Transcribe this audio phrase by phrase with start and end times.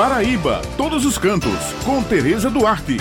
[0.00, 2.96] Paraíba, todos os cantos, com Tereza Duarte.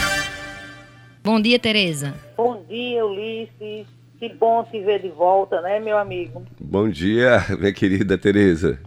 [1.24, 2.14] Bom dia, Tereza.
[2.36, 3.88] Bom dia, Ulisses.
[4.20, 6.44] Que bom te ver de volta, né, meu amigo?
[6.60, 8.82] Bom dia, minha querida Tereza.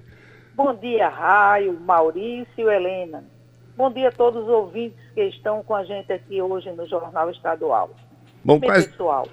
[0.54, 3.24] Bom dia, Raio, Maurício, Helena.
[3.78, 7.30] Bom dia a todos os ouvintes que estão com a gente aqui hoje no Jornal
[7.30, 7.92] Estadual.
[8.44, 8.88] Bom, Bem, quais...
[8.88, 9.26] pessoal,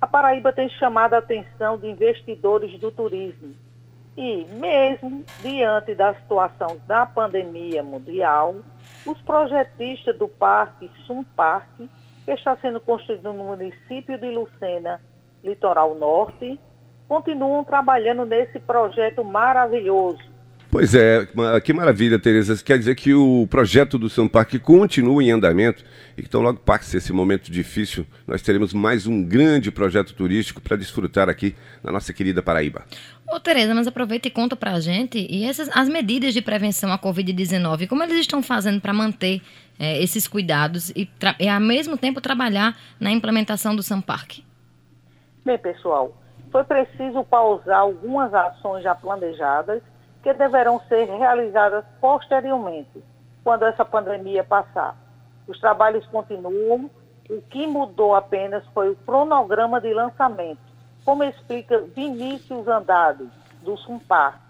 [0.00, 3.52] a Paraíba tem chamado a atenção de investidores do turismo.
[4.16, 8.56] E, mesmo diante da situação da pandemia mundial,
[9.06, 11.88] os projetistas do Parque Sum Parque,
[12.24, 15.00] que está sendo construído no município de Lucena,
[15.42, 16.60] litoral norte,
[17.08, 20.31] continuam trabalhando nesse projeto maravilhoso
[20.72, 21.28] Pois é,
[21.62, 22.56] que maravilha, Tereza.
[22.64, 25.84] Quer dizer que o projeto do São Parque continua em andamento
[26.16, 30.62] e que então logo passe esse momento difícil, nós teremos mais um grande projeto turístico
[30.62, 31.54] para desfrutar aqui
[31.84, 32.86] na nossa querida Paraíba.
[33.30, 36.90] Ô Tereza, mas aproveita e conta para a gente e essas, as medidas de prevenção
[36.90, 39.42] à Covid-19, como eles estão fazendo para manter
[39.78, 41.06] é, esses cuidados e,
[41.38, 44.42] e, ao mesmo tempo trabalhar na implementação do São Parque?
[45.44, 46.16] Bem, pessoal,
[46.50, 49.82] foi preciso pausar algumas ações já planejadas
[50.22, 53.02] que deverão ser realizadas posteriormente,
[53.42, 54.96] quando essa pandemia passar.
[55.46, 56.90] Os trabalhos continuam,
[57.28, 60.60] o que mudou apenas foi o cronograma de lançamento,
[61.04, 63.28] como explica Vinícius Andrade,
[63.62, 64.40] do Sumpar.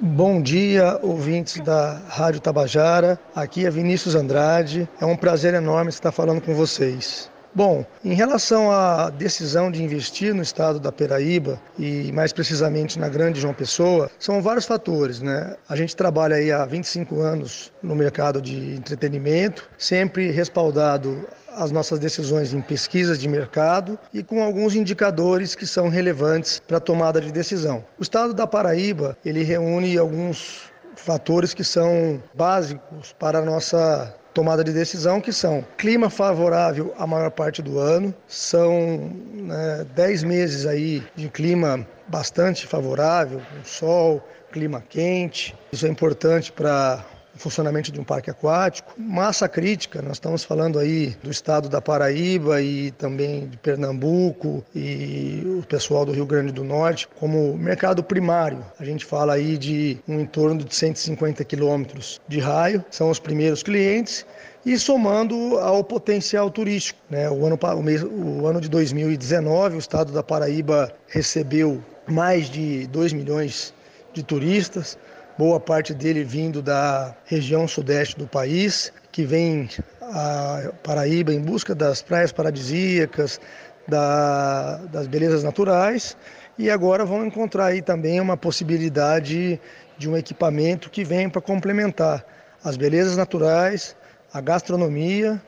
[0.00, 3.18] Bom dia, ouvintes da Rádio Tabajara.
[3.34, 4.88] Aqui é Vinícius Andrade.
[5.00, 7.28] É um prazer enorme estar falando com vocês.
[7.54, 13.08] Bom, em relação à decisão de investir no estado da Peraíba e mais precisamente na
[13.08, 15.56] Grande João Pessoa, são vários fatores, né?
[15.68, 21.26] A gente trabalha aí há 25 anos no mercado de entretenimento, sempre respaldado
[21.58, 26.76] as nossas decisões em pesquisas de mercado e com alguns indicadores que são relevantes para
[26.76, 27.84] a tomada de decisão.
[27.98, 34.62] O estado da Paraíba, ele reúne alguns fatores que são básicos para a nossa tomada
[34.62, 40.66] de decisão, que são clima favorável a maior parte do ano, são né, 10 meses
[40.66, 44.22] aí de clima bastante favorável, com sol,
[44.52, 45.54] clima quente.
[45.72, 47.04] Isso é importante para
[47.38, 48.92] funcionamento de um parque aquático.
[48.98, 55.42] Massa crítica, nós estamos falando aí do estado da Paraíba e também de Pernambuco e
[55.58, 58.64] o pessoal do Rio Grande do Norte, como mercado primário.
[58.78, 63.62] A gente fala aí de um entorno de 150 quilômetros de raio, são os primeiros
[63.62, 64.26] clientes
[64.64, 67.00] e somando ao potencial turístico.
[67.08, 67.30] Né?
[67.30, 72.86] O, ano, o, mês, o ano de 2019, o estado da Paraíba recebeu mais de
[72.88, 73.72] 2 milhões
[74.12, 74.98] de turistas,
[75.38, 79.68] boa parte dele vindo da região sudeste do país, que vem
[80.02, 83.40] a Paraíba em busca das praias paradisíacas,
[83.86, 86.16] da, das belezas naturais,
[86.58, 89.60] e agora vão encontrar aí também uma possibilidade
[89.96, 92.24] de um equipamento que vem para complementar
[92.64, 93.94] as belezas naturais,
[94.32, 95.40] a gastronomia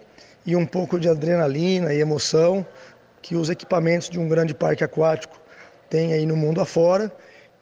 [0.46, 2.64] e um pouco de adrenalina e emoção
[3.20, 5.38] que os equipamentos de um grande parque aquático
[5.90, 7.12] têm aí no mundo afora.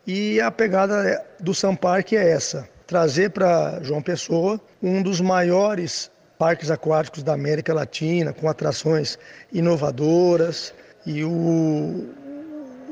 [0.06, 6.10] E a pegada do Sun Park é essa: trazer para João Pessoa um dos maiores
[6.38, 9.18] parques aquáticos da América Latina, com atrações
[9.52, 10.72] inovadoras.
[11.04, 12.08] E o,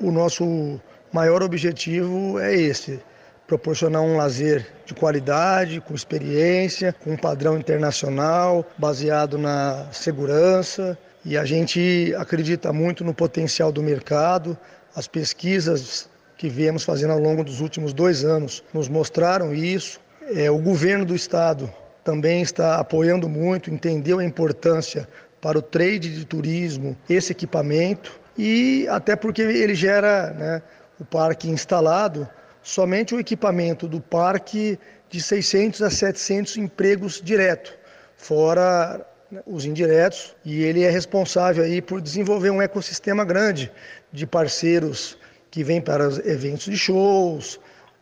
[0.01, 0.81] o nosso
[1.13, 3.01] maior objetivo é esse:
[3.47, 10.99] proporcionar um lazer de qualidade, com experiência, com um padrão internacional, baseado na segurança.
[11.25, 14.57] E a gente acredita muito no potencial do mercado.
[14.95, 20.01] As pesquisas que viemos fazendo ao longo dos últimos dois anos nos mostraram isso.
[20.35, 21.73] É, o governo do estado
[22.05, 25.09] também está apoiando muito, entendeu a importância
[25.41, 30.63] para o trade de turismo esse equipamento e até porque ele gera né,
[31.01, 32.29] o parque instalado
[32.63, 37.73] somente o equipamento do parque de 600 a 700 empregos direto,
[38.17, 43.71] fora né, os indiretos, e ele é responsável aí por desenvolver um ecossistema grande
[44.13, 45.17] de parceiros
[45.51, 47.61] que vêm para os eventos de shows,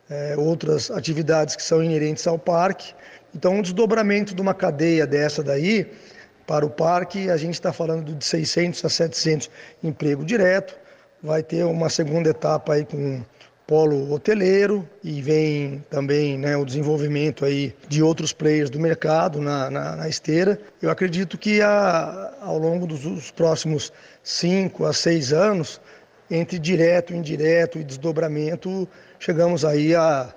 [0.09, 2.95] é, outras atividades que são inerentes ao parque.
[3.35, 5.91] Então, um desdobramento de uma cadeia dessa daí
[6.47, 9.51] para o parque, a gente está falando de 600 a 700
[9.83, 10.77] emprego direto.
[11.23, 13.23] Vai ter uma segunda etapa aí com
[13.67, 19.71] polo hoteleiro e vem também né, o desenvolvimento aí de outros players do mercado na,
[19.71, 20.61] na, na esteira.
[20.83, 23.91] Eu acredito que a, ao longo dos, dos próximos
[24.23, 25.81] cinco a seis anos,
[26.35, 28.89] entre direto, indireto e desdobramento,
[29.21, 30.35] chegamos aí a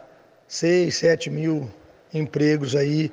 [0.47, 1.69] 6, 7 mil
[2.13, 3.11] empregos aí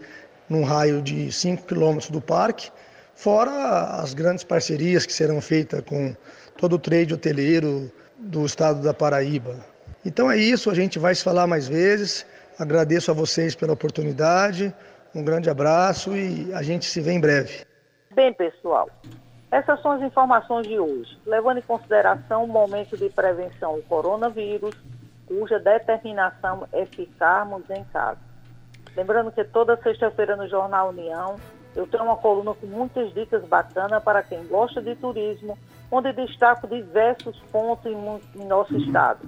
[0.49, 2.71] num raio de 5 quilômetros do parque,
[3.15, 6.15] fora as grandes parcerias que serão feitas com
[6.59, 9.65] todo o trade hoteleiro do estado da Paraíba.
[10.05, 12.27] Então é isso, a gente vai se falar mais vezes.
[12.59, 14.73] Agradeço a vocês pela oportunidade.
[15.15, 17.65] Um grande abraço e a gente se vê em breve.
[18.15, 18.89] Bem, pessoal,
[19.55, 24.75] essas são as informações de hoje, levando em consideração o momento de prevenção ao coronavírus,
[25.29, 28.19] cuja determinação é ficarmos em casa.
[28.97, 31.37] Lembrando que toda sexta-feira no Jornal União
[31.77, 35.57] eu tenho uma coluna com muitas dicas bacanas para quem gosta de turismo,
[35.89, 39.21] onde destaco diversos pontos em, em nosso estado.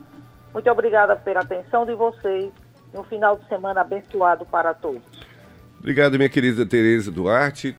[0.52, 2.52] Muito obrigada pela atenção de vocês
[2.92, 5.02] e um final de semana abençoado para todos.
[5.78, 7.74] Obrigado, minha querida Tereza Duarte.